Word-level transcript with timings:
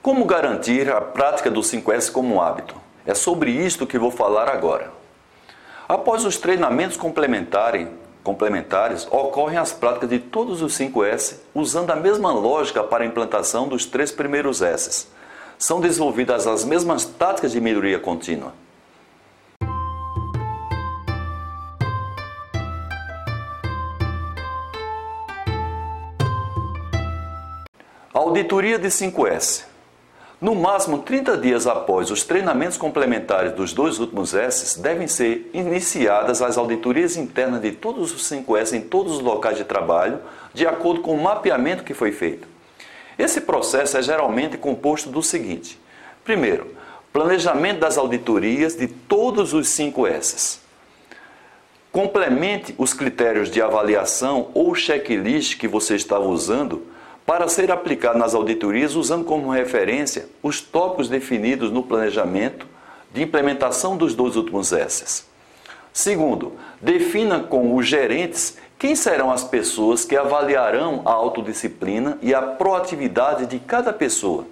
Como 0.00 0.24
garantir 0.24 0.88
a 0.90 1.00
prática 1.00 1.50
do 1.50 1.60
5S 1.60 2.12
como 2.12 2.36
um 2.36 2.40
hábito? 2.40 2.76
É 3.04 3.14
sobre 3.14 3.50
isto 3.50 3.84
que 3.84 3.98
vou 3.98 4.12
falar 4.12 4.48
agora. 4.48 4.92
Após 5.88 6.24
os 6.24 6.36
treinamentos 6.36 6.96
complementares, 6.96 7.88
complementares, 8.22 9.08
ocorrem 9.10 9.58
as 9.58 9.72
práticas 9.72 10.08
de 10.08 10.20
todos 10.20 10.62
os 10.62 10.78
5S 10.78 11.38
usando 11.52 11.90
a 11.90 11.96
mesma 11.96 12.32
lógica 12.32 12.84
para 12.84 13.02
a 13.02 13.06
implantação 13.06 13.66
dos 13.66 13.86
três 13.86 14.12
primeiros 14.12 14.62
S. 14.62 15.08
São 15.58 15.80
desenvolvidas 15.80 16.46
as 16.46 16.64
mesmas 16.64 17.04
táticas 17.04 17.50
de 17.50 17.60
melhoria 17.60 17.98
contínua. 17.98 18.54
Auditoria 28.14 28.78
de 28.78 28.88
5S. 28.88 29.67
No 30.40 30.54
máximo 30.54 30.98
30 30.98 31.36
dias 31.36 31.66
após 31.66 32.12
os 32.12 32.22
treinamentos 32.22 32.76
complementares 32.76 33.52
dos 33.52 33.72
dois 33.72 33.98
últimos 33.98 34.34
S, 34.34 34.80
devem 34.80 35.08
ser 35.08 35.50
iniciadas 35.52 36.40
as 36.40 36.56
auditorias 36.56 37.16
internas 37.16 37.60
de 37.60 37.72
todos 37.72 38.12
os 38.12 38.22
5S 38.22 38.72
em 38.72 38.80
todos 38.80 39.16
os 39.16 39.20
locais 39.20 39.56
de 39.56 39.64
trabalho, 39.64 40.20
de 40.54 40.64
acordo 40.64 41.00
com 41.00 41.12
o 41.12 41.20
mapeamento 41.20 41.82
que 41.82 41.92
foi 41.92 42.12
feito. 42.12 42.46
Esse 43.18 43.40
processo 43.40 43.98
é 43.98 44.02
geralmente 44.02 44.56
composto 44.56 45.10
do 45.10 45.24
seguinte: 45.24 45.76
primeiro, 46.24 46.72
planejamento 47.12 47.80
das 47.80 47.98
auditorias 47.98 48.76
de 48.76 48.86
todos 48.86 49.52
os 49.52 49.66
5S. 49.66 50.60
Complemente 51.90 52.76
os 52.78 52.94
critérios 52.94 53.50
de 53.50 53.60
avaliação 53.60 54.52
ou 54.54 54.72
checklist 54.72 55.58
que 55.58 55.66
você 55.66 55.96
estava 55.96 56.26
usando 56.28 56.86
para 57.28 57.46
ser 57.46 57.70
aplicado 57.70 58.18
nas 58.18 58.34
auditorias, 58.34 58.94
usando 58.94 59.22
como 59.22 59.50
referência 59.50 60.30
os 60.42 60.62
tópicos 60.62 61.10
definidos 61.10 61.70
no 61.70 61.82
planejamento 61.82 62.66
de 63.12 63.22
implementação 63.22 63.98
dos 63.98 64.14
dois 64.14 64.34
últimos 64.34 64.72
S. 64.72 65.24
Segundo, 65.92 66.54
defina 66.80 67.40
com 67.40 67.76
os 67.76 67.86
gerentes 67.86 68.56
quem 68.78 68.96
serão 68.96 69.30
as 69.30 69.44
pessoas 69.44 70.06
que 70.06 70.16
avaliarão 70.16 71.02
a 71.04 71.12
autodisciplina 71.12 72.16
e 72.22 72.32
a 72.32 72.40
proatividade 72.40 73.44
de 73.44 73.58
cada 73.58 73.92
pessoa. 73.92 74.46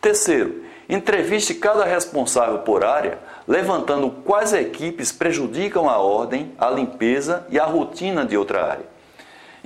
Terceiro, 0.00 0.64
entreviste 0.88 1.54
cada 1.54 1.84
responsável 1.84 2.58
por 2.58 2.84
área, 2.84 3.20
levantando 3.46 4.10
quais 4.10 4.52
equipes 4.52 5.12
prejudicam 5.12 5.88
a 5.88 5.98
ordem, 5.98 6.50
a 6.58 6.68
limpeza 6.70 7.46
e 7.50 7.56
a 7.56 7.66
rotina 7.66 8.24
de 8.24 8.36
outra 8.36 8.64
área. 8.64 8.97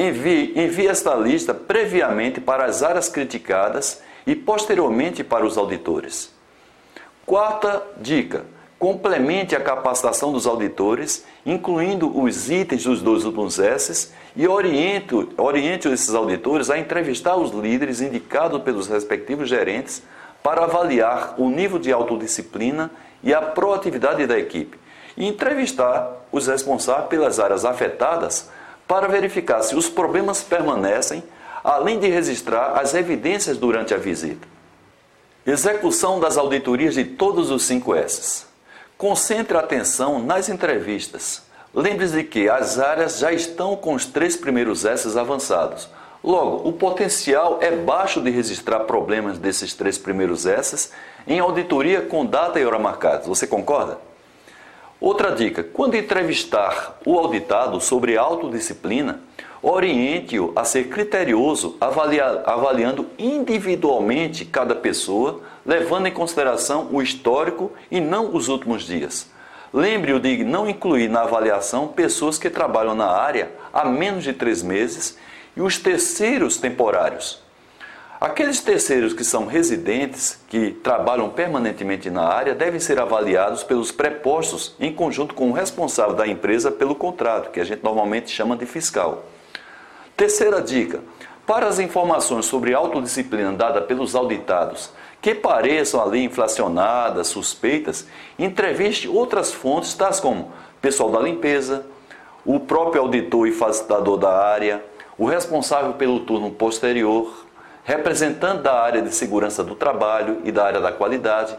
Envie, 0.00 0.54
envie 0.56 0.86
esta 0.86 1.14
lista 1.14 1.52
previamente 1.52 2.40
para 2.40 2.64
as 2.64 2.82
áreas 2.82 3.10
criticadas 3.10 4.00
e 4.26 4.34
posteriormente 4.34 5.22
para 5.22 5.44
os 5.44 5.58
auditores. 5.58 6.34
Quarta 7.26 7.82
dica: 7.98 8.46
complemente 8.78 9.54
a 9.54 9.60
capacitação 9.60 10.32
dos 10.32 10.46
auditores, 10.46 11.26
incluindo 11.44 12.18
os 12.18 12.50
itens 12.50 12.84
dos 12.84 13.02
dois 13.02 13.26
últimos 13.26 13.58
S, 13.58 14.10
e 14.34 14.48
oriente, 14.48 15.28
oriente 15.36 15.86
esses 15.86 16.14
auditores 16.14 16.70
a 16.70 16.78
entrevistar 16.78 17.36
os 17.36 17.50
líderes 17.50 18.00
indicados 18.00 18.62
pelos 18.62 18.88
respectivos 18.88 19.50
gerentes 19.50 20.02
para 20.42 20.64
avaliar 20.64 21.34
o 21.36 21.50
nível 21.50 21.78
de 21.78 21.92
autodisciplina 21.92 22.90
e 23.22 23.34
a 23.34 23.42
proatividade 23.42 24.26
da 24.26 24.38
equipe, 24.38 24.78
e 25.14 25.28
entrevistar 25.28 26.24
os 26.32 26.46
responsáveis 26.46 27.08
pelas 27.10 27.38
áreas 27.38 27.66
afetadas 27.66 28.48
para 28.90 29.06
verificar 29.06 29.62
se 29.62 29.76
os 29.76 29.88
problemas 29.88 30.42
permanecem, 30.42 31.22
além 31.62 32.00
de 32.00 32.08
registrar 32.08 32.72
as 32.76 32.92
evidências 32.92 33.56
durante 33.56 33.94
a 33.94 33.96
visita. 33.96 34.48
Execução 35.46 36.18
das 36.18 36.36
auditorias 36.36 36.94
de 36.94 37.04
todos 37.04 37.52
os 37.52 37.62
5 37.62 37.94
S. 37.94 38.46
Concentre 38.98 39.56
a 39.56 39.60
atenção 39.60 40.18
nas 40.18 40.48
entrevistas. 40.48 41.44
Lembre-se 41.72 42.16
de 42.16 42.24
que 42.24 42.48
as 42.48 42.80
áreas 42.80 43.20
já 43.20 43.32
estão 43.32 43.76
com 43.76 43.94
os 43.94 44.06
três 44.06 44.34
primeiros 44.34 44.84
S 44.84 45.16
avançados. 45.16 45.88
Logo, 46.22 46.68
o 46.68 46.72
potencial 46.72 47.58
é 47.62 47.70
baixo 47.70 48.20
de 48.20 48.28
registrar 48.28 48.80
problemas 48.80 49.38
desses 49.38 49.72
três 49.72 49.98
primeiros 49.98 50.46
S 50.46 50.90
em 51.28 51.38
auditoria 51.38 52.02
com 52.02 52.26
data 52.26 52.58
e 52.58 52.66
hora 52.66 52.76
marcadas. 52.76 53.28
Você 53.28 53.46
concorda? 53.46 54.09
Outra 55.00 55.32
dica: 55.32 55.64
quando 55.64 55.96
entrevistar 55.96 56.98
o 57.06 57.18
auditado 57.18 57.80
sobre 57.80 58.18
autodisciplina, 58.18 59.20
oriente-o 59.62 60.52
a 60.54 60.64
ser 60.64 60.88
criterioso, 60.88 61.76
avalia, 61.80 62.42
avaliando 62.44 63.06
individualmente 63.18 64.44
cada 64.44 64.74
pessoa, 64.74 65.40
levando 65.64 66.06
em 66.06 66.12
consideração 66.12 66.88
o 66.92 67.00
histórico 67.00 67.72
e 67.90 67.98
não 68.00 68.34
os 68.34 68.48
últimos 68.48 68.82
dias. 68.82 69.30
Lembre-o 69.72 70.20
de 70.20 70.44
não 70.44 70.68
incluir 70.68 71.08
na 71.08 71.22
avaliação 71.22 71.88
pessoas 71.88 72.36
que 72.36 72.50
trabalham 72.50 72.94
na 72.94 73.06
área 73.06 73.52
há 73.72 73.84
menos 73.84 74.24
de 74.24 74.32
três 74.32 74.62
meses 74.62 75.16
e 75.56 75.62
os 75.62 75.78
terceiros 75.78 76.58
temporários. 76.58 77.40
Aqueles 78.20 78.60
terceiros 78.60 79.14
que 79.14 79.24
são 79.24 79.46
residentes, 79.46 80.38
que 80.46 80.72
trabalham 80.72 81.30
permanentemente 81.30 82.10
na 82.10 82.24
área, 82.24 82.54
devem 82.54 82.78
ser 82.78 83.00
avaliados 83.00 83.62
pelos 83.62 83.90
prepostos 83.90 84.76
em 84.78 84.92
conjunto 84.92 85.34
com 85.34 85.48
o 85.48 85.54
responsável 85.54 86.14
da 86.14 86.28
empresa 86.28 86.70
pelo 86.70 86.94
contrato, 86.94 87.50
que 87.50 87.58
a 87.58 87.64
gente 87.64 87.82
normalmente 87.82 88.30
chama 88.30 88.56
de 88.56 88.66
fiscal. 88.66 89.24
Terceira 90.14 90.60
dica: 90.60 91.00
para 91.46 91.66
as 91.66 91.78
informações 91.78 92.44
sobre 92.44 92.74
autodisciplina 92.74 93.54
dada 93.54 93.80
pelos 93.80 94.14
auditados 94.14 94.90
que 95.22 95.34
pareçam 95.34 96.02
ali 96.02 96.22
inflacionadas, 96.22 97.28
suspeitas, 97.28 98.06
entreviste 98.38 99.08
outras 99.08 99.50
fontes, 99.50 99.94
tais 99.94 100.20
como 100.20 100.52
pessoal 100.80 101.10
da 101.10 101.20
limpeza, 101.20 101.86
o 102.44 102.60
próprio 102.60 103.00
auditor 103.00 103.48
e 103.48 103.52
facilitador 103.52 104.18
da 104.18 104.30
área, 104.30 104.84
o 105.16 105.24
responsável 105.24 105.94
pelo 105.94 106.20
turno 106.20 106.50
posterior, 106.50 107.46
representante 107.90 108.62
da 108.62 108.80
área 108.80 109.02
de 109.02 109.12
segurança 109.12 109.64
do 109.64 109.74
trabalho 109.74 110.38
e 110.44 110.52
da 110.52 110.64
área 110.64 110.80
da 110.80 110.92
qualidade, 110.92 111.56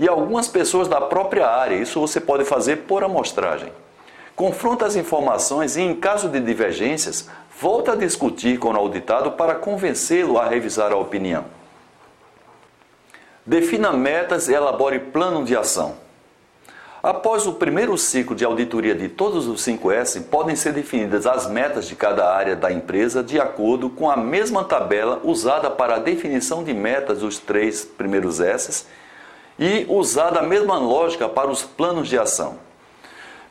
e 0.00 0.08
algumas 0.08 0.48
pessoas 0.48 0.88
da 0.88 1.00
própria 1.00 1.46
área. 1.46 1.76
Isso 1.76 2.00
você 2.00 2.20
pode 2.20 2.44
fazer 2.44 2.78
por 2.78 3.04
amostragem. 3.04 3.70
Confronta 4.34 4.86
as 4.86 4.96
informações 4.96 5.76
e, 5.76 5.82
em 5.82 5.94
caso 5.94 6.28
de 6.28 6.40
divergências, 6.40 7.28
volta 7.60 7.92
a 7.92 7.96
discutir 7.96 8.58
com 8.58 8.72
o 8.72 8.76
auditado 8.76 9.32
para 9.32 9.54
convencê-lo 9.54 10.38
a 10.38 10.48
revisar 10.48 10.90
a 10.90 10.96
opinião. 10.96 11.44
Defina 13.46 13.92
metas 13.92 14.48
e 14.48 14.54
elabore 14.54 14.98
plano 14.98 15.44
de 15.44 15.54
ação. 15.54 15.96
Após 17.04 17.46
o 17.46 17.52
primeiro 17.52 17.98
ciclo 17.98 18.34
de 18.34 18.46
auditoria 18.46 18.94
de 18.94 19.10
todos 19.10 19.46
os 19.46 19.60
5S, 19.60 20.22
podem 20.22 20.56
ser 20.56 20.72
definidas 20.72 21.26
as 21.26 21.46
metas 21.46 21.86
de 21.86 21.94
cada 21.94 22.34
área 22.34 22.56
da 22.56 22.72
empresa 22.72 23.22
de 23.22 23.38
acordo 23.38 23.90
com 23.90 24.10
a 24.10 24.16
mesma 24.16 24.64
tabela 24.64 25.20
usada 25.22 25.70
para 25.70 25.96
a 25.96 25.98
definição 25.98 26.64
de 26.64 26.72
metas 26.72 27.18
dos 27.18 27.38
três 27.38 27.84
primeiros 27.84 28.40
S 28.40 28.86
e 29.58 29.84
usada 29.86 30.40
a 30.40 30.42
mesma 30.42 30.78
lógica 30.78 31.28
para 31.28 31.50
os 31.50 31.62
planos 31.62 32.08
de 32.08 32.18
ação. 32.18 32.56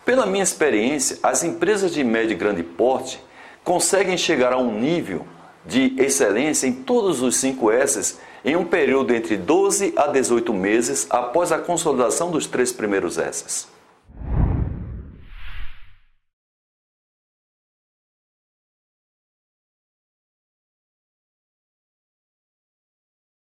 Pela 0.04 0.26
minha 0.26 0.44
experiência, 0.44 1.20
as 1.22 1.44
empresas 1.44 1.94
de 1.94 2.04
médio 2.04 2.32
e 2.32 2.36
grande 2.36 2.64
porte 2.64 3.24
conseguem 3.64 4.18
chegar 4.18 4.52
a 4.52 4.58
um 4.58 4.80
nível 4.80 5.28
de 5.66 5.96
excelência 5.98 6.68
em 6.68 6.74
todos 6.74 7.22
os 7.22 7.36
5 7.38 7.72
S 7.72 8.18
em 8.44 8.56
um 8.56 8.66
período 8.66 9.14
entre 9.14 9.38
12 9.38 9.94
a 9.96 10.08
18 10.08 10.54
meses 10.54 11.08
após 11.10 11.52
a 11.52 11.58
consolidação 11.58 12.30
dos 12.30 12.46
três 12.46 12.72
primeiros 12.72 13.18
S. 13.18 13.73